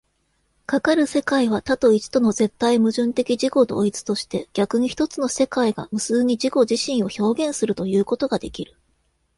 [0.65, 8.75] かかる世界は多と一との絶対矛盾的自己同一として、逆に一つの世界が無数に自己自身を表現するということができる。